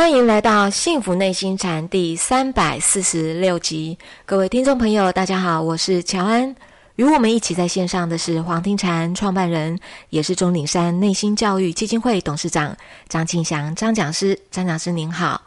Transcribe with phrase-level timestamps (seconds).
[0.00, 6.56] 欢迎来到《幸福内心禅》第三百四十六集，各位听众朋友，大家好，我是乔安。
[6.96, 9.78] 与我们一起在线上的是黄庭禅创办人，
[10.08, 12.74] 也是钟岭山内心教育基金会董事长
[13.10, 14.40] 张庆祥张讲师。
[14.50, 15.42] 张讲师您好，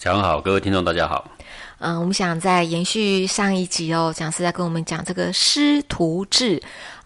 [0.00, 1.30] 乔安好，各位听众大家好。
[1.78, 6.60] 嗯，我们想再延续上一集哦，讲师在跟我们讲这个师徒制。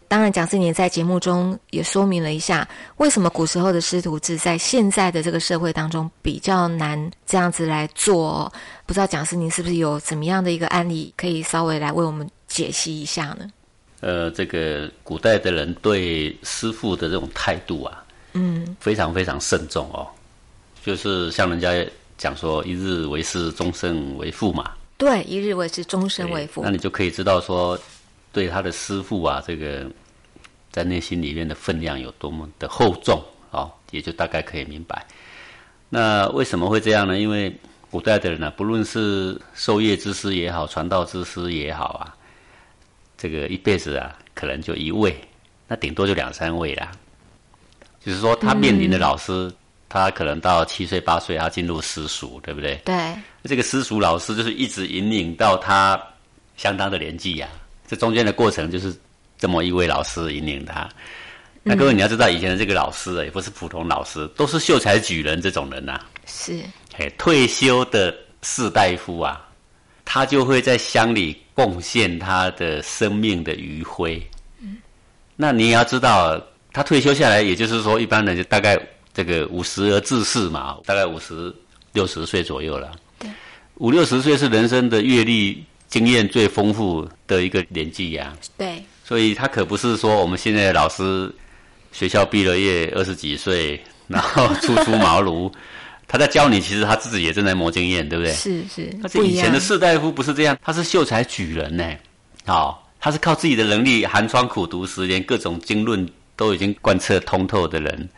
[0.08, 2.66] 当然，蒋师你在节目中也说明了一下，
[2.96, 8.50] 为什么古时候的师徒制在现在的这个社会当中比较难这样子来做。
[8.86, 13.46] 不知道蒋师您是不是有怎么样的一个案例，可以稍微来为我们解析一下呢？
[14.00, 18.02] 呃，这个古代的人对师傅的这种态度啊，
[18.32, 20.08] 嗯，非常非常慎重哦。
[20.82, 24.70] 就是像人家讲说“一日为师，终身为父”嘛。
[24.96, 26.62] 对，“一日为师，终身为父”。
[26.64, 27.78] 那你就可以知道说。
[28.32, 29.86] 对他的师傅啊，这个
[30.70, 35.06] 在内心里面的分量有多么的厚重啊，也就大概可以明白。
[35.88, 37.18] 那为什么会这样呢？
[37.18, 37.54] 因为
[37.90, 42.14] 古代的人呢，不论是授业之师也好，传道之师也好啊，
[43.16, 45.18] 这个一辈子啊，可能就一位，
[45.66, 46.92] 那顶多就两三位啦。
[48.00, 49.50] 就是说，他面临的老师，
[49.88, 52.76] 他可能到七岁八岁，他进入私塾，对不对？
[52.84, 52.94] 对。
[53.44, 55.98] 这个私塾老师就是一直引领到他
[56.56, 57.48] 相当的年纪呀。
[57.89, 58.94] 这中间的过程就是
[59.39, 60.86] 这么一位老师引领他。
[61.62, 66.00] 那各位你要知道，以前的这个老师啊，也不是普通老师，都是秀才举人这种人呐。
[66.27, 66.61] 是。
[66.98, 69.45] 哎，退休的士大夫啊，
[70.05, 74.23] 他就会在乡里贡献他的生命的余晖。
[74.61, 74.77] 嗯。
[75.34, 76.41] 那你也要知道，
[76.73, 78.78] 他退休下来，也就是说，一般人就大概
[79.12, 81.55] 这个五十而志士嘛，大概五十
[81.92, 82.92] 六十岁左右了。
[83.19, 83.30] 对。
[83.77, 85.64] 五六十岁是人生的阅历。
[85.89, 91.35] 经验最丰富的一个年纪呀，对，所以他可不是说我们现在的老师，
[91.92, 95.51] 学校毕了业二十几岁，然后初出茅庐，
[96.07, 98.35] 他在教你，其实他自己也正在磨经验，对不对？
[98.35, 101.91] 是是，但是以前的士大夫不是这样，他是秀才举人呢，
[102.45, 108.08] 好，他是靠自己的能力，寒窗苦读十年，各种经论都已经贯彻通透的人，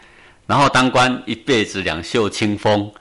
[0.49, 2.93] 然后当官一辈子两袖清风，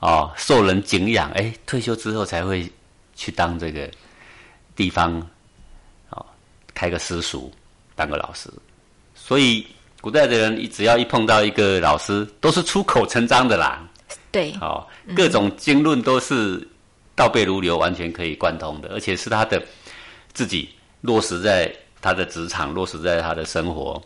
[0.00, 2.66] 哦，受人敬仰，哎，退休之后才会。
[3.20, 3.86] 去当这个
[4.74, 5.20] 地方，
[6.08, 6.24] 哦，
[6.72, 7.50] 开个私塾，
[7.94, 8.48] 当个老师。
[9.14, 9.66] 所以
[10.00, 13.86] 古代的人，只要一碰到一个老师，都是出口成章的啦。
[14.32, 16.66] 对，哦，各种经论都是
[17.14, 19.62] 倒背如流，完全可以贯通的，而且是他的
[20.32, 20.70] 自己
[21.02, 21.70] 落实在
[22.00, 24.02] 他的职场，落实在他的生活，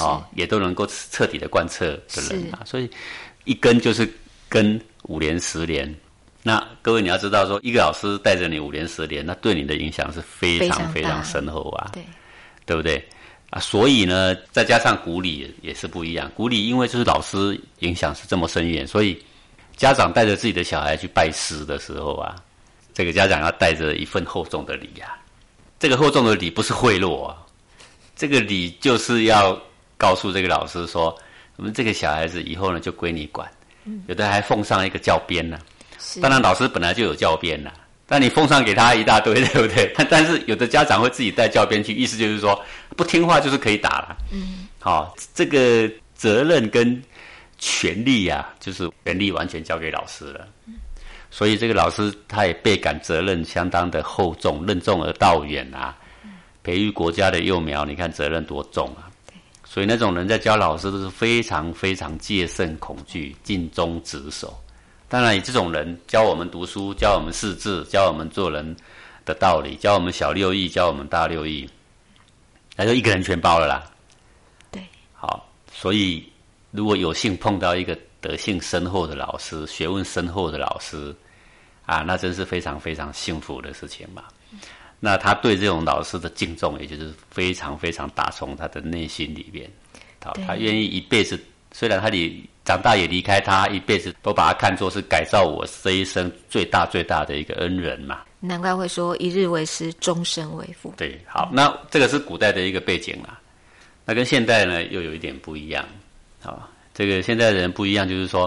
[0.00, 2.62] 哦，也都能够彻底的贯彻的人啊。
[2.66, 2.90] 所以
[3.44, 4.12] 一跟就是
[4.48, 5.94] 跟五年、十年。
[6.42, 12.02] 那各位你要知道，说一个老师带着你五年十年，那对你的影响是非常非常深厚啊，对，
[12.64, 13.04] 对不对？
[13.50, 16.30] 啊，所以呢，再加上古礼也是不一样。
[16.36, 19.20] 古礼因为就是老师影响是这么深远，所以
[19.76, 22.36] 家长带着自己的小孩去拜师的时候啊，
[22.94, 25.18] 这个家长要带着一份厚重的礼啊。
[25.78, 27.36] 这个厚重的礼不是贿赂啊，
[28.14, 29.60] 这个礼就是要
[29.96, 31.16] 告诉这个老师说，
[31.56, 33.50] 我们这个小孩子以后呢就归你管，
[34.06, 35.58] 有的还奉上一个教鞭呢。
[36.20, 37.72] 当然，老师本来就有教鞭了，
[38.06, 39.92] 但你奉上给他一大堆， 对不对？
[40.08, 42.60] 但是有的家长会自己带教鞭去，意思就是说
[42.96, 44.16] 不听话就是可以打了。
[44.32, 47.02] 嗯，好，这个责任跟
[47.58, 50.46] 权利呀，就是权力完全交给老师了。
[50.66, 50.74] 嗯，
[51.30, 55.96] 所以这个老师他也倍感责任相当的厚重，任重而道远啊。
[56.62, 59.08] 培育国家的幼苗，你看责任多重啊。
[59.64, 64.58] 所以那种人在教老师都是非常非常戒慎恐惧，尽忠职守。
[65.10, 68.76] 当然，以这种人教我们读书，教我们识字，教我们做人
[69.24, 71.66] 的道理，教我们小六艺，教我们大六艺，
[72.76, 73.90] 那就一个人全包了啦。
[74.70, 74.82] 对，
[75.14, 76.30] 好，所以
[76.72, 81.16] 如果有幸碰到一个德性深厚的老师，学问深厚的老师，
[81.86, 84.24] 啊，那真是非常非常幸福的事情嘛。
[85.00, 89.70] 那他对这种老师的敬重，也就是非常非常打从他的内心里边，
[90.22, 91.42] 好，他愿意一辈子，
[91.72, 92.46] 虽然他离。
[92.68, 98.18] 长大也离开他，一辈子都把他看作是改造我这一生最大最大的一个恩人嘛。
[98.40, 100.92] 难怪会说一日为师，终身为父。
[100.94, 103.40] 对，好，那这个是古代的一个背景啦。
[104.04, 105.82] 那跟现代呢又有一点不一样。
[106.42, 108.46] 好，这个现在人不一样，就是说，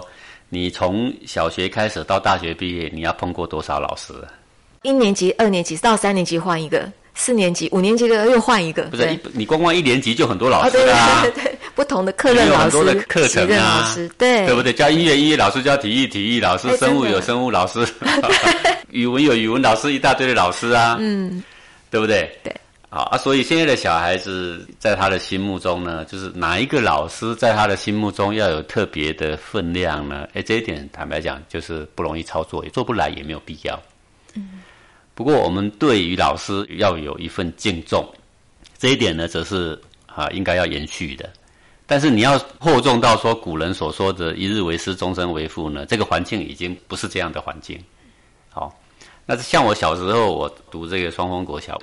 [0.50, 4.14] 你从小学开始到大学毕业，你要碰过多少老师？
[4.84, 8.84] 一年级、二年级到三年级换一个，四年级、五年级的又换一个。
[8.84, 11.22] 不是，你光光一年级就很多老师啦。
[11.24, 11.51] 对对对。
[11.82, 14.72] 不同的课任老师，课程啊，对对不对？
[14.72, 17.84] 教音乐音乐老师，教体育体育老师，生物有生物老师，
[18.92, 21.42] 语文有语文老师，一大堆的老师啊，嗯，
[21.90, 22.32] 对不对？
[22.44, 22.56] 对
[22.92, 30.28] 好啊，所以现在的小孩子在他的心目中呢，就是哪一个老师在他的心目中要有特别的分量呢？
[30.36, 33.82] 哎，这一点坦白讲就是不容易操作，也做不来，也没有必要。
[34.36, 34.62] 嗯。
[35.16, 38.08] 不过我们对于老师要有一份敬重，
[38.78, 41.28] 这一点呢，则是啊应该要延续的。
[41.92, 45.86] 但是你要厚重到说古人所说的一日为师，终身为父呢？
[45.86, 47.78] 这个环境已经不是这样的环境。
[48.50, 48.74] 好，
[49.26, 51.78] 那像我小时候，我读这个双峰国小。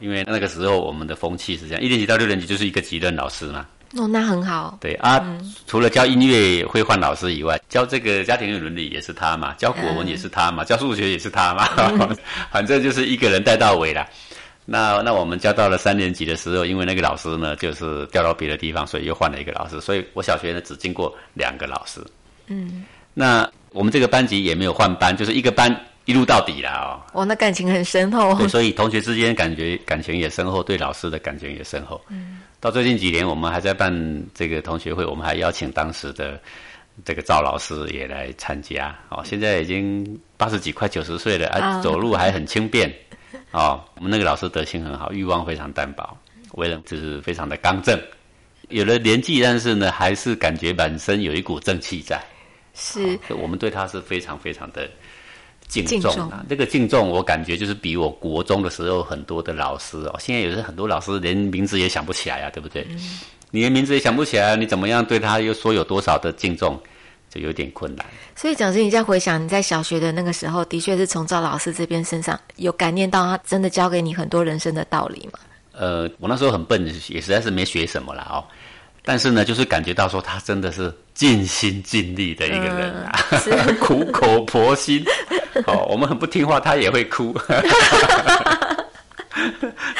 [0.00, 3.64] 因为那个时候我们的风气是这样，一年级到六年级就是一个级任老师嘛。
[3.96, 4.76] 哦，那很好。
[4.80, 5.24] 对啊，
[5.68, 11.68] 除了教音乐会换老师以外，教这个家庭与伦理也是他嘛，教国文也是他嘛，教数学也是他嘛，
[12.50, 14.04] 反正就是一个人带到尾了。
[14.66, 22.04] 那那我们教到了三年级的时候，因为那个老师呢就是调到别的地方，所以又换了一个老师，所以我小学呢只经过两个老师。
[22.48, 22.84] 嗯。
[23.14, 25.74] 那我们这个班级也没有换班，就是一个班。
[26.06, 28.32] 一路到底了哦，哇，那感情很深厚。
[28.36, 32.00] 对，所以同学之间感觉感情也深厚，对老师的感情也深厚。
[32.10, 33.92] 嗯，到最近几年，我们还在办
[34.32, 36.40] 这个同学会，我们还邀请当时的
[37.04, 38.96] 这个赵老师也来参加。
[39.08, 42.88] 哦，现在已经八十几、快九十岁了，啊，走路还很轻便。
[43.56, 46.16] 哦，我们那个老师德行很好，欲望非常淡薄，
[46.52, 47.98] 为人就是非常的刚正。
[48.68, 52.22] 有了年纪，但是呢，还是感觉满身有一股正气在。
[52.74, 54.88] 是，我们对他是非常非常的。
[55.68, 62.86] 敬重啊，这个敬重，我感觉就是比我国中的时候很多的老师哦，现在有些很多老师连名字也想不起来啊，对不对？
[63.50, 66.80] 你连名字也想不起来，你怎么样对他又说有多少的敬重，
[67.36, 68.04] 就有点困难。
[68.34, 75.38] 所以蒋师，你在回想你在小学的那个时候，的确是从赵老师这边身上有感念到他真的教给你很多人生的道理吗？
[75.72, 78.44] 呃，我那时候很笨，也实在是没学什么了哦。
[79.04, 83.16] 但是呢，就是感觉到说他真的是尽心尽力的一个人啊，
[83.80, 85.04] 苦口婆心。
[85.66, 87.32] 哦，我们很不听话，他也会哭。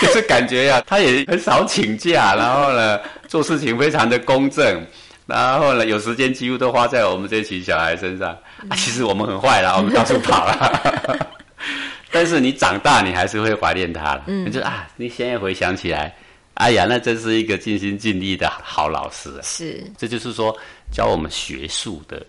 [0.00, 2.98] 就是感觉呀，他也很少请假，然后呢，
[3.28, 4.84] 做事情非常的公正，
[5.26, 8.30] 然后呢，有时间几乎都花在我们这群小孩身上。
[8.68, 11.28] 啊，其实我们很坏啦，我们到处跑了。
[12.12, 14.24] 但是你长大，你还是会怀念他了。
[14.28, 16.14] 嗯，就啊，你现在回想起来。
[16.54, 19.42] 哎呀，那真是一个尽心尽力的好老师啊！
[19.42, 20.56] 是，这就是说
[20.90, 22.24] 教我们学术的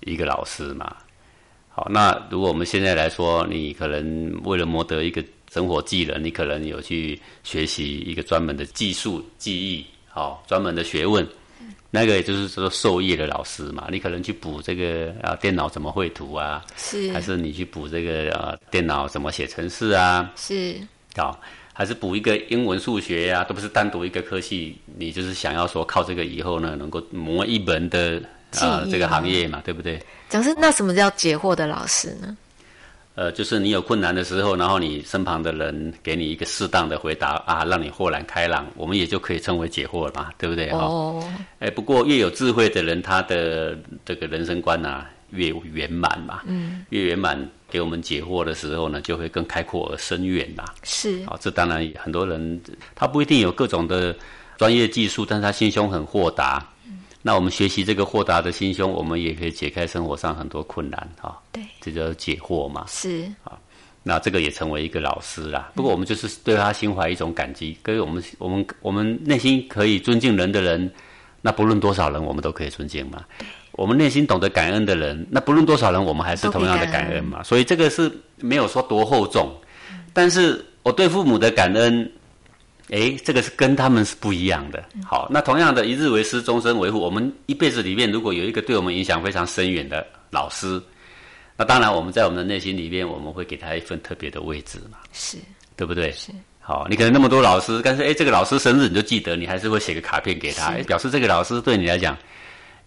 [0.00, 0.94] 一个老师嘛。
[1.68, 11.26] 好，那如果我们现在来说，你可能为了谋得一个生活技能，你可能有去学习一个专门的技术技艺，好，专门的学问，
[11.90, 13.88] 那个也就是说授业的老师嘛。
[13.90, 16.64] 你可能去补这个啊，电脑怎么绘图啊？
[16.76, 20.30] 是，还是你去补这个啊，电脑怎么写程式啊？
[20.36, 20.76] 是，
[21.16, 21.40] 好。
[21.72, 24.76] 还是补一个英文、数学呀，都不是单独一个科系。
[24.96, 28.20] 你就是想要说靠这个以后呢，能够磨一门的
[28.56, 30.02] 啊这个行业嘛，对不对？
[30.28, 32.36] 讲是那什么叫解惑的老师呢？
[33.18, 40.70] 呃，就是你有困难的时候，然后你身旁的人给你一个适当的回答啊，让你豁然开朗，我们也就可以称为解惑了嘛，对不对？
[40.70, 41.20] 哦。
[41.58, 47.36] 哎，不过越有智慧的人，他的这个人生观啊越圆满嘛，嗯，越圆满。
[47.70, 50.64] 给我们解惑的时候呢，就会更开阔而深远啦。
[50.84, 52.58] 是啊，这当然很多人
[52.94, 54.14] 他不一定有各种的
[54.56, 56.64] 专业技术，但是他心胸很豁达。
[57.20, 61.38] 那我们学习这个豁达的心胸，我们也可以解开生活上很多困难哈。
[61.52, 62.84] 对，这叫解惑嘛。
[62.86, 63.58] 是啊，
[64.02, 65.70] 那这个也成为一个老师啦。
[65.74, 70.90] 不过我们就是对他心怀一种感激，跟我们我们我们内心可以尊敬人的人，
[71.42, 73.24] 那不论多少人，我们都可以尊敬嘛。
[73.72, 77.42] 我们内心懂得感恩的人，那不论多少人，我们还是同样的感恩嘛。
[77.42, 79.52] 所以这个是没有说多厚重，
[80.12, 82.10] 但是我对父母的感恩，
[82.90, 84.84] 哎，这个是跟他们是不一样的。
[85.04, 86.98] 好，那同样的一日为师，终身为父。
[86.98, 90.80] 我们一辈子里面，如果有一个对我们影响非常深远的老师，
[91.56, 94.98] 那当然我们在我们的内心里面，我们会给他一份特别的位置嘛。
[95.12, 95.36] 是，
[95.76, 96.10] 对不对？
[96.12, 96.32] 是。
[96.60, 102.16] 好，你可能那么多老师，但是哎，这个老师生日你就记得，你还是会写个卡片给他，表示这个老师对你来讲。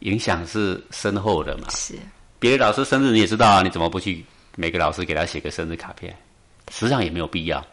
[0.01, 1.67] 影响是深厚的嘛？
[1.69, 1.93] 是，
[2.39, 6.11] 别的老师生日你也知道啊，你怎么不去每个老师给他写个生日卡片？
[6.71, 7.63] 实际上也没有必要，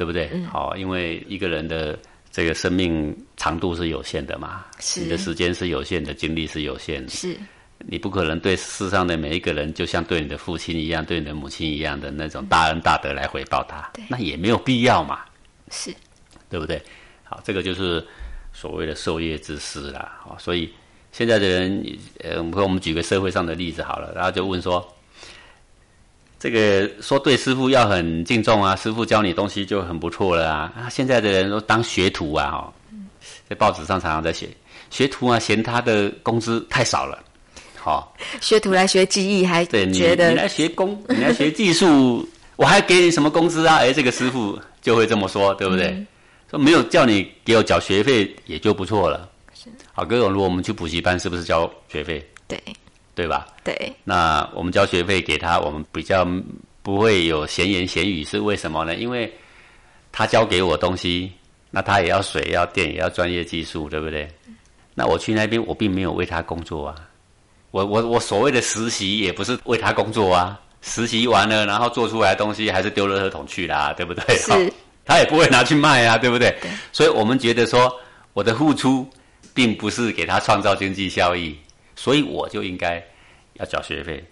[0.00, 0.30] 对不对？
[0.44, 1.98] 好，因为一个人的
[2.30, 4.64] 这个生命长度是有限的嘛，
[4.96, 7.36] 你的时间是有限的，精力是有限的，是，
[7.80, 15.20] 你不可能对世上的每一个人，就像对你的父亲一样，对你的母亲一样的那种大恩大德来回报他，那也没有必要嘛，
[15.70, 15.94] 是，
[16.48, 16.80] 对不对？
[17.24, 18.02] 好，这个就是
[18.54, 20.72] 所谓的授业之师啦，好，所以。
[21.12, 24.80] 现在的人，呃，我们我们举个社会上的例子好了，然后就问说，
[26.40, 30.72] 这个说对师傅要很敬重啊，师傅教你东西就很不错了啊。
[30.74, 32.72] 啊，现在的人都当学徒啊，哈，
[33.46, 34.48] 在报纸上常常在写
[34.88, 37.22] 学徒啊，嫌他的工资太少了，
[37.76, 43.76] 好，学徒来学技艺还对你觉得你来学工，你来学技术，我还给你什么工资啊？
[43.76, 45.94] 哎，这个师傅就会这么说，对不对？
[46.50, 49.28] 说没有叫你给我缴学费也就不错了。
[49.92, 52.26] 好，各位，如果我们去补习班，是不是交学费？
[52.48, 52.58] 对，
[53.14, 53.46] 对吧？
[53.64, 53.92] 对。
[54.04, 56.26] 那我们交学费给他，我们比较
[56.82, 58.94] 不会有闲言闲语，是为什么呢？
[58.94, 59.32] 因为
[60.12, 61.32] 他教给我东西，
[61.70, 64.28] 那他也要水，要电，也要专业技术，对不对？
[64.94, 66.94] 那我去那边，我并没有为他工作啊。
[67.70, 70.58] 我我我所谓的实习，也不是为他工作啊。
[70.82, 74.36] 实习完了，然后做出来的东西还是丢垃圾桶去啦，对不对？
[74.36, 74.72] 是。
[75.04, 76.56] 他也不会拿去卖啊，对不对？
[76.92, 77.94] 所以我们觉得说，
[78.32, 79.06] 我的付出
[79.52, 81.56] 并不是给他创造经济效益，
[82.00, 83.06] 所以我就应该
[83.58, 84.24] 要缴学费。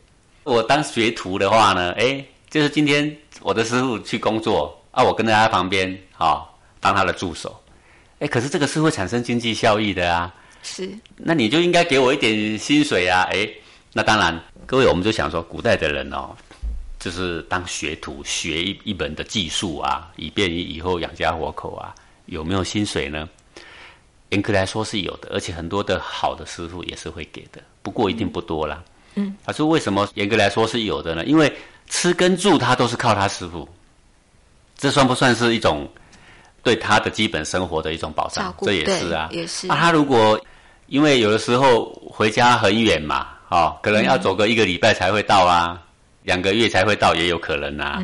[0.45, 6.49] 我当学徒的话呢，哎，就是今天我的师傅去工作啊，我跟在他旁边啊，
[6.81, 7.63] 当他的助手。
[8.21, 10.35] 哎，可是这个是会产生经济效益的啊。
[10.63, 10.91] 是。
[11.15, 13.29] 那你就应该给我一点薪水啊。
[13.31, 13.47] 哎，
[13.93, 16.35] 那当然，各位我们就想说，古代的人哦。
[16.99, 21.95] 就是当学徒学一一门的技术啊，以便于以后养家活口啊，
[22.25, 23.29] 有没有薪水呢？
[24.31, 28.83] 严格来说是有的，而且很多的好的师傅也是会给的，不过一定不多啦。
[29.15, 31.25] 嗯，他说为什么严格来说是有的呢？
[31.25, 31.53] 因为
[31.89, 33.69] 吃跟住他都是靠他师傅，
[34.77, 35.89] 这算不算是一种
[36.63, 38.55] 对他的基本生活的一种保障？
[38.61, 39.67] 这也是啊，也是。
[39.67, 40.41] 那他如果
[40.87, 45.83] 因为有的时候回家很远嘛，哦，可能要走个一个礼拜才会到啊。
[46.25, 48.03] 两个月才会到也有可能呐，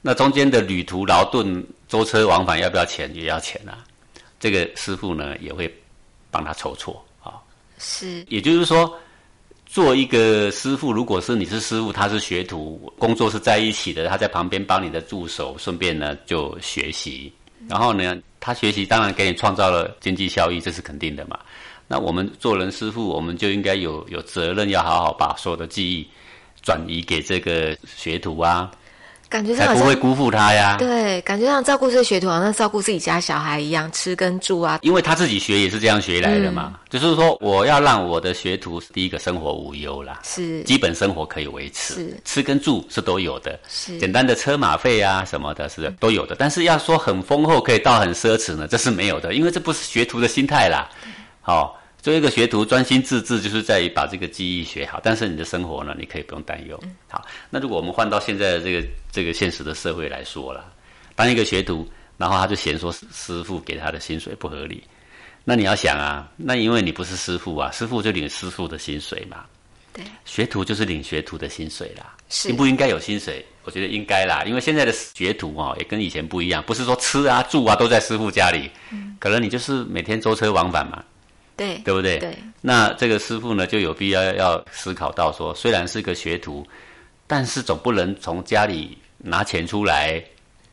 [0.00, 3.12] 那中间的旅途劳顿、舟车往返要不要钱？
[3.12, 3.74] 也要钱啊。
[4.44, 5.72] 这个师傅呢也会
[6.30, 7.40] 帮他筹措啊。
[7.78, 8.94] 是，也就是说，
[9.64, 17.32] 做一个师傅，如果是你是师傅，他是学徒，工作是在一起的，他在旁边帮你的助手，顺便呢就学习。
[17.70, 21.40] 然后呢，他学习当然给你创造了经济效益，这是肯定的嘛。
[21.88, 26.06] 那我们做人师傅，我们就应该有有责任，要好好把所有的记忆。
[26.62, 28.70] 转移给这个学徒啊，
[29.34, 30.76] 感觉上不会辜负他呀。
[30.78, 34.78] 对，感觉上照顾这个学徒，好像照顾自己家小孩一样，吃跟住啊。
[34.82, 36.74] 因为他自己学也是这样学来的嘛。
[36.88, 46.36] 就是说，我要让我的学徒第一个生活无忧啦，是基本生活可以维持，是吃跟住是都有的，是简单的车马费啊什么的，是都有的。
[46.38, 50.88] 但是要说很丰厚，可以到很奢侈呢，这是没有的，因为这不是学徒的心态啦。
[51.40, 51.76] 好。
[52.04, 55.00] 做一个学徒，专心致志，就是在于把这个技艺学好。
[55.02, 56.78] 但是你的生活呢，你可以不用担忧。
[57.08, 60.70] 好，那如果我们换到现在的这个这个现实的社会来说了，
[61.14, 64.84] 当一个学徒，然后他就嫌说师傅给他的薪水不合理，
[65.44, 69.46] 那你要想啊，那因为你不是师傅啊，师傅就领师傅的薪水嘛。
[69.94, 72.14] 对，学徒就是领学徒的薪水啦。
[72.28, 73.42] 是应不应该有薪水？
[73.62, 78.70] 我觉得应该啦，因为现在的学徒哦，也跟以前不一样，不是说吃啊住啊都在师傅家里，
[79.18, 81.02] 可能你就是每天舟车往返嘛。
[81.56, 82.18] 对，对不对？
[82.18, 86.66] 对，那这个师傅呢，就有必要要思考到说，虽然是个学徒，
[87.26, 90.22] 但是总不能从家里拿钱出来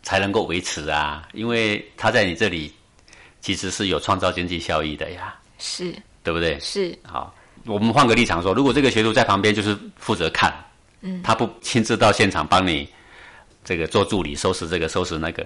[0.02, 2.74] 才能够维持啊，因为他在你这里
[3.42, 6.60] 其实是有创造经济效益的呀，是，对不对？
[6.60, 7.34] 是，好，
[7.66, 10.54] 我们换个立场说，如果这个学徒在旁边就是负责看，
[11.02, 12.90] 嗯，他不亲自到现场帮你
[13.64, 15.46] 这个做助理，收拾这个，收拾那个，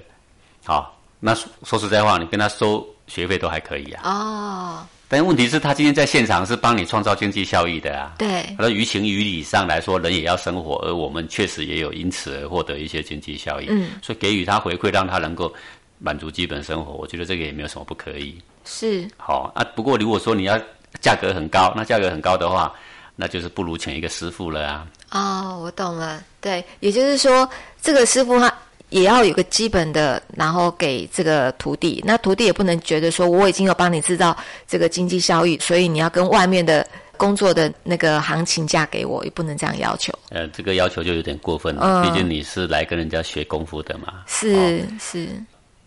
[0.64, 4.88] 好，那说实在话，你跟他收学费都还可以啊，哦。
[5.08, 8.14] 但问题是，他今天在现场是帮你创造经济效益的啊。
[8.18, 8.44] 对。
[8.58, 13.68] 他说，于情于理上来说，人也要生活，而我们确实也有因此而获得一些经济效益。
[13.70, 13.92] 嗯。
[14.02, 15.54] 所以给予他回馈，让他能够
[16.00, 18.36] 满足基本生活，我觉得这个也没有什么不可以。
[18.66, 19.08] 是。
[19.18, 20.60] 好啊，不过如果说你要
[21.00, 22.74] 价格很高，那价格很高的话，
[23.16, 24.88] 那就是不如请一个师傅了啊。
[25.12, 26.24] 哦，我懂了。
[26.42, 27.48] 对，也就是说，
[27.82, 28.54] 这个师傅他。
[28.96, 32.02] 也要有个基本的，然后给这个徒弟。
[32.06, 34.34] 那徒弟也不能觉得说我已经有帮你制造
[34.66, 36.88] 这个经济效益，所以你要跟外面的
[37.18, 40.18] 工作的那个行情价给我，也不能这样要求。
[40.30, 44.24] 呃，这个要求就有点过分了，毕竟你是来跟人家学功夫的嘛。
[44.28, 45.28] 是是。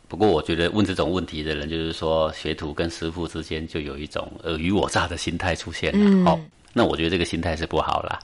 [0.06, 6.30] 不过我觉得问这种问题的人，就是说学徒跟师傅之间就有一种尔虞我诈的心态出现了。
[6.30, 6.38] 哦，
[6.74, 8.18] 那我觉得这个心态是不好啦。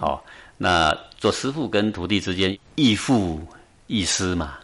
[0.00, 0.24] 好，
[0.56, 3.38] 那做师傅跟徒弟之间义父。
[3.86, 4.58] 义师嘛，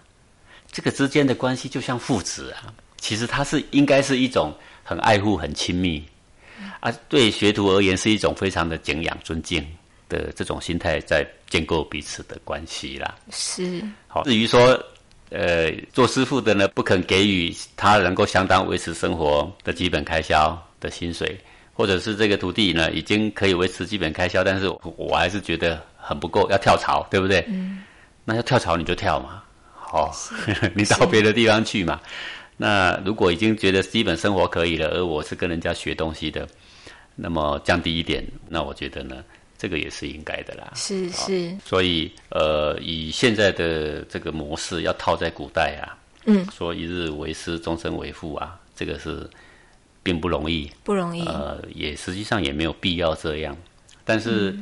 [0.70, 2.72] 这个之间的关系就像父子啊。
[2.98, 6.00] 其实他是应该是一种很爱护、很亲密
[6.78, 6.92] 啊。
[7.08, 9.66] 对学徒而言，是一种非常的敬仰、尊敬
[10.08, 13.12] 的这种心态，在建构彼此的关系啦。
[13.32, 13.82] 是。
[14.06, 14.80] 好，至于说，
[15.30, 21.36] 呃，做师傅的呢，不肯给予他能够相当维持生活的基本开销的薪水，
[21.74, 27.44] 或者是这个徒弟呢，已经可以维持基本开销，但是我还是觉得很不够，要跳槽，对不对？
[27.48, 27.82] 嗯。
[28.24, 29.42] 那要跳槽你就跳嘛，
[29.74, 30.14] 好，
[30.74, 32.00] 你到别的地方去嘛。
[32.56, 36.46] 那如果已经觉得基本生活可以了，而我是跟人家学东西的，
[37.16, 39.24] 那么降低一点，那我觉得呢，
[39.58, 40.70] 这个也是应该的啦。
[40.76, 41.52] 是是。
[41.64, 49.28] 所以呃，以现在的这个模式要套在古代啊，嗯，说一日为师，终身为父啊，这个是
[50.02, 51.26] 并不容易，不容易。
[51.26, 53.56] 呃，也实际上也没有必要这样。
[54.04, 54.56] 但是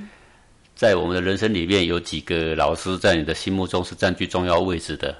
[0.81, 5.15] 在我们的人生里面，有几个老师在你的心目中是占据重要位置的，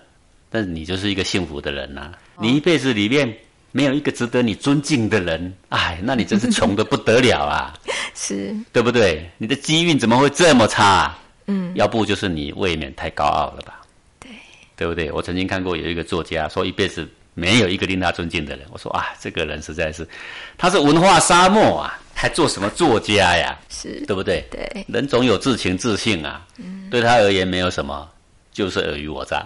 [0.49, 3.31] 但是你就是一个幸福的人呐、你一辈子里面
[3.71, 7.75] 没有一个值得你尊敬的人，哎，那你真是穷的不得了啊！
[8.17, 9.31] 是，对不对？
[9.37, 11.19] 你的机运怎么会这么差、啊？
[11.45, 13.83] 嗯，要不就是你未免太高傲了吧？
[14.19, 14.31] 对，
[14.79, 15.13] 对不对？
[15.13, 20.09] 我曾经看过有一个作家说一辈子没有一个令他尊敬的人，我说啊，这个人实在是，
[20.57, 23.59] 他是文化沙漠啊，还做什么作家呀？
[23.71, 24.47] 是，对不对？
[24.51, 26.47] 对，人总有自情自性啊，
[26.91, 28.07] 对他而言没有什么，
[28.53, 29.43] 就是尔虞我诈，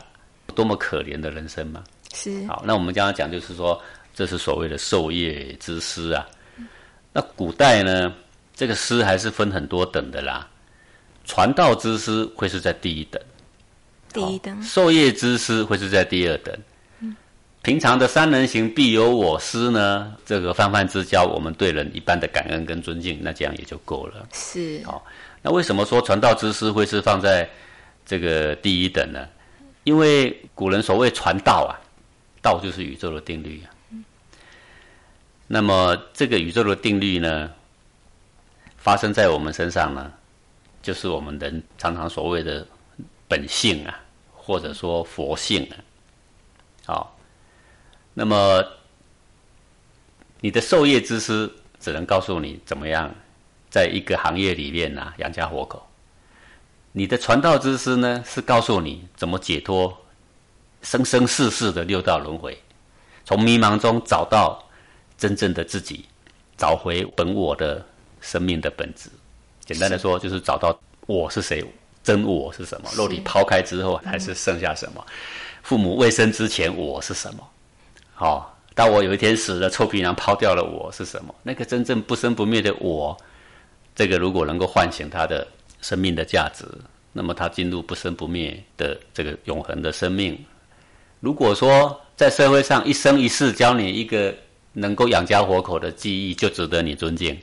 [0.56, 1.84] 多么可怜的人生嘛！
[2.12, 3.80] 是，好，那我们刚刚讲就是说，
[4.12, 6.26] 这是所谓的授业之师啊。
[7.12, 8.12] 那古代呢，
[8.56, 10.44] 这个师还是分很多等的啦。
[11.24, 13.22] 传道之师会是在第一等，
[14.12, 16.52] 第一等，授业之师会是在第二等。
[17.64, 24.28] 平常的三人行必有我师呢，这个泛泛之交，我们对人一般的感恩跟尊敬，那这样也就够了。
[24.34, 25.02] 是，好，
[25.40, 27.48] 那为什么说传道之师会是放在
[28.04, 29.26] 这个第一等呢？
[29.84, 31.72] 因为古人所谓传道啊，
[32.42, 33.72] 道就是宇宙的定律啊。
[35.46, 37.50] 那么这个宇宙的定律呢，
[38.76, 40.12] 发生在我们身上呢，
[40.82, 42.66] 就是我们人常常所谓的
[43.26, 43.98] 本性啊，
[44.34, 45.76] 或者说佛性啊。
[46.86, 47.13] 好，
[48.14, 48.64] 那么
[50.40, 53.12] 你的授业之师只能告诉你怎么样
[53.68, 55.84] 在一个行业里面呐、养家活口。
[56.92, 59.96] 你的传道之师呢，是告诉你怎么解脱
[60.80, 62.56] 生生世世的六道轮回，
[63.24, 64.64] 从迷茫中找到
[65.18, 66.04] 真正的自己，
[66.56, 67.84] 找回本我的
[68.20, 69.10] 生命的本质。
[69.64, 71.64] 简单的说，就是找到我是谁，
[72.04, 72.88] 真我是什么。
[72.94, 75.04] 肉体抛开之后，还是剩下什么？
[75.64, 77.48] 父母未生之前，我是什么？
[78.14, 81.34] 好、当我有一天死了，臭皮囊抛掉了我是什么？
[81.42, 83.16] 那个真正不生不灭的我，
[83.94, 85.46] 这个如果能够唤醒他的
[85.80, 86.64] 生命的价值，
[87.12, 90.38] 那么他进入不生不灭的这个永恒的生命。
[91.20, 94.34] 如果说在社会上一生一世教你一个
[94.72, 97.36] 能够养家活口的技艺，就值得你尊敬。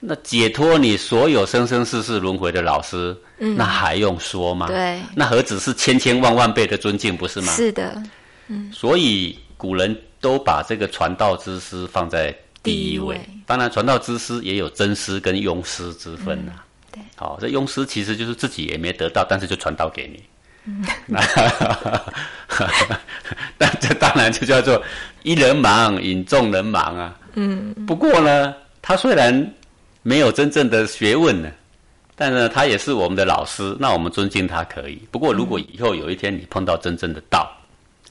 [0.00, 4.66] 那解脱你所有生生世世轮回的老师，那还用说吗？
[4.68, 7.52] 对那何止是千千万万倍的尊敬，不是吗？
[7.52, 8.02] 是的，
[8.48, 13.16] 嗯所以古人都把这个传道之师放在第一位。
[13.16, 16.52] 一位当然，传道之师也有真师跟庸师之分呐、
[16.92, 20.22] 对好，这庸师其实就是自己也没得到，但是就传道给你。
[20.66, 21.20] 嗯 那
[23.58, 24.82] 但这当然就叫做
[25.22, 27.14] 一人忙引众人忙啊。
[27.34, 27.74] 嗯。
[27.86, 29.54] 不过呢，他虽然
[30.02, 31.50] 没有真正的学问呢，
[32.16, 35.06] 但呢，他也是我们的老师，那我们尊敬他可以。
[35.10, 37.50] 不过，如果以后有一天你碰到真正的道，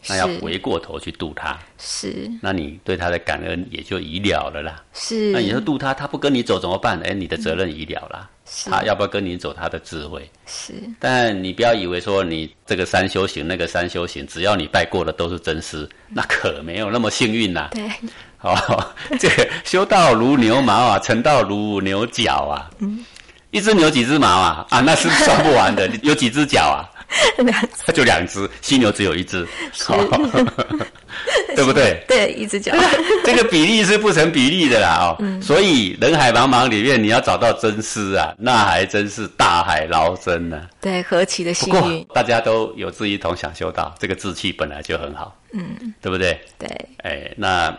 [0.08, 4.84] 那要回过头去度他，是那你对他的感恩也就已了了啦。
[4.94, 7.00] 是，那你说度他，他不跟你走怎么办？
[7.04, 8.30] 哎，你的责任已了啦。
[8.46, 10.30] 是他要不要跟你走他的智慧？
[10.46, 17.90] 是但你不要以为说你这个三修行那个三修行，只要你拜过的都是真师，那可没有那么幸运呐、对，
[18.42, 22.70] 哦，这个修道如牛毛啊，成道如牛角啊。
[22.80, 23.06] 嗯
[23.52, 24.66] 一只牛几只毛啊？
[24.72, 25.88] 啊，那是算不完的。
[26.02, 26.90] 有几只脚啊？
[27.44, 27.92] 两只。
[27.94, 29.48] 就两只，犀牛只有一只，
[31.56, 32.04] 对不对？
[32.08, 32.74] 对，一只脚，
[33.24, 35.18] 这个比例是不成比例的啦哦。
[35.42, 46.40] 所以人海茫茫里面，你要找到真师啊，那还真是大海捞针呢、对，何其的幸运，大家都有志一同，想修道，这个志气本来就很好，嗯，对不对？
[46.58, 46.68] 对，
[47.04, 47.76] 哎，那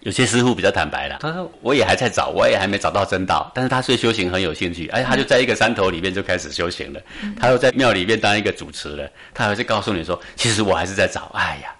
[0.00, 7.00] 有些师傅比较坦白了，他说我也还在找，我也还没找到真道，但是他对修行很有兴趣，哎，他就在一个山头里面就开始修行了，
[7.38, 11.70] 他又在庙里面当一个主持了，他还是告诉你说，其实我还是在找，哎呀，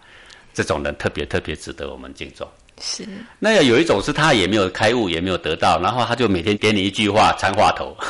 [0.52, 2.46] 这种人特别特别值得我们敬重。
[2.82, 3.04] 是。
[3.38, 7.96] 那有一种是他也没有开悟，也没有得到，然后他就每天给你一句话参话头。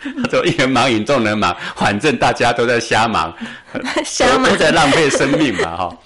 [0.00, 3.36] 他说：“一人忙，引众人忙，反正大家都在瞎忙，
[4.04, 4.44] 瞎忙。
[4.44, 5.98] 都都在浪费生命嘛，哈。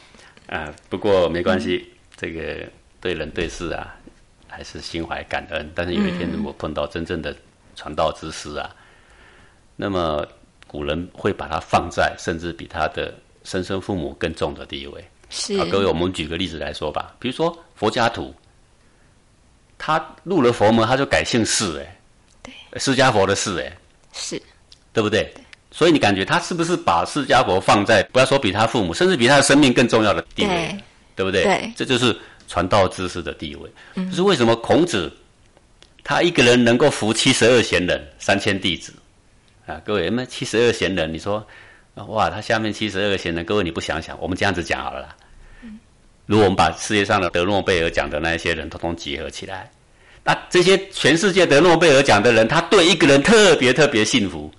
[0.46, 2.68] 啊，不过没关系，这个
[3.00, 3.96] 对人对事啊，
[4.46, 5.70] 还是心怀感恩。
[5.74, 7.34] 但是有一天如果碰到真正的
[7.74, 8.70] 传道之师啊，
[9.76, 10.26] 那么
[10.66, 15.04] 古人会把他放在甚至比他的生身父母更重的地位。
[15.30, 18.32] 是啊，各位，我们举个例子来说吧，比如说佛家徒，
[19.78, 22.00] 他入了佛门，他就改姓释，哎，
[22.42, 23.76] 对，释迦佛的释，哎，
[24.12, 24.40] 是
[24.92, 25.32] 对不对？
[25.76, 30.48] 所以你感觉他是不是把释迦佛放在不要说比他父母，甚至比他的生命更重要的地位，
[31.16, 31.42] 对对不对？
[31.42, 33.68] 对这就是传道知识的地位。
[33.96, 35.12] 就是为什么孔子
[36.04, 38.94] 他一个人能够服七十二贤人、三千弟子
[39.66, 39.82] 啊？
[39.84, 41.44] 各位，那七十二贤人，你说
[42.06, 45.16] 哇，他下面七十二个贤人，各位你不想想，我们这样子讲好了啦。
[46.26, 49.68] 如果我们把世界上的得诺贝尔奖的那一些人，通通集合起来，
[50.22, 54.52] 那这些全世界得诺贝尔奖的人，他对一个人特别特别幸福，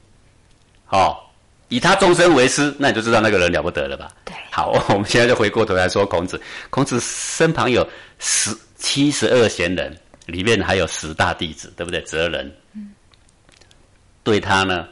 [0.95, 1.33] 好，
[1.67, 4.09] 以他终身为师，那你就知道那个人了不得了吧？
[4.23, 4.33] 对。
[4.49, 7.85] 好， 我们现在就回过头来说孔子，孔子身旁有
[8.17, 9.93] 十七十二贤人，
[10.27, 12.01] 里面还有十大弟子，对不对？
[12.03, 12.93] 哲人，嗯，
[14.23, 14.87] 对他呢，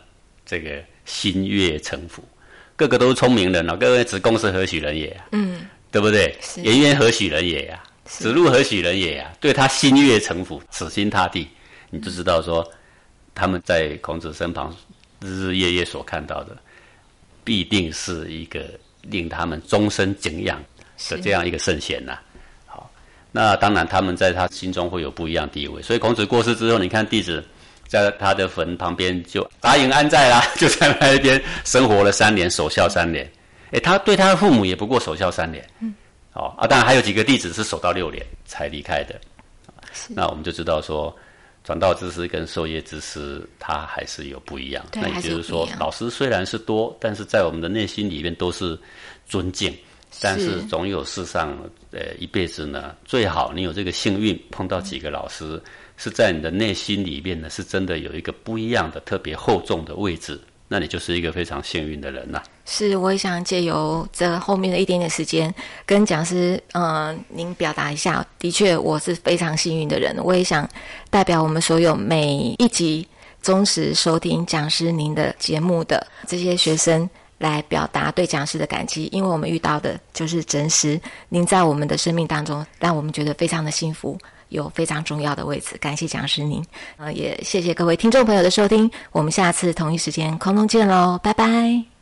[0.45, 2.21] 这个心悦诚服，
[2.75, 5.21] 个个都是聪明人哦，各位子贡是何许人也？
[5.31, 5.65] 嗯。
[5.89, 6.35] 对不对？
[6.57, 7.81] 颜渊何许人也呀？
[8.03, 9.31] 子路何许人也呀？
[9.39, 11.47] 对他心悦诚服，死心塌地，
[11.91, 12.67] 你就知道说，
[13.35, 14.75] 他们在孔子身旁
[15.23, 16.57] 日日夜夜所看到的，
[17.43, 18.61] 必定是一个
[19.01, 20.61] 令他们终身敬仰
[21.09, 22.19] 的这样一个圣贤呐。
[22.65, 22.91] 好，
[23.31, 25.81] 那当然他们在他心中会有不一样地位。
[25.81, 27.43] 所以孔子过世之后，你看弟子
[27.87, 33.29] 在他的坟旁边就答应安在啦， 就在那一边生活了三年，守孝三年。
[33.71, 35.93] 哎，他对他的父母也不过守孝三年，嗯，
[36.33, 39.19] 哦啊，当然还有几个弟子是守到六年才离开的，
[40.09, 41.15] 那我们就知道说，
[41.63, 44.85] 传道知识跟授业知识，它还是有不一样。
[44.93, 48.77] 那也就是说，老师虽然是多，但是在我们的内心里面都是
[49.25, 49.73] 尊敬，
[50.19, 51.57] 但是总有世上
[51.91, 55.61] 呃一辈子呢，最好你有这个幸运碰到几个老师，
[55.95, 60.39] 是在你的内心里面呢，是真的有一个不一样的特别厚重的位置。
[60.67, 62.41] 那你就是一个非常幸运的人呐。
[62.65, 65.53] 是，我也想借由这后面的一点点时间，
[65.85, 68.25] 跟讲师，嗯，您表达一下。
[68.39, 70.15] 的确，我是非常幸运的人。
[70.23, 70.67] 我也想
[71.09, 73.07] 代表我们所有每一集
[73.41, 79.09] 忠实收听讲师您的节目的这些学生，来表达对讲师的感激。
[79.11, 84.17] 因为我们遇到的就是真实，您在我们的生命当中，让我们觉得非常的幸福。
[84.49, 86.63] 有非常重要的位置，感谢讲师您，
[86.97, 91.92] 呃，也谢谢各位听众朋友的收听，我们下次同一时间空中见喽，拜拜。